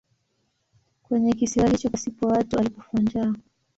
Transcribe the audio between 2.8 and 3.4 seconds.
njaa.